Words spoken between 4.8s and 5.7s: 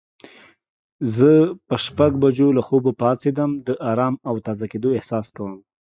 احساس کوم.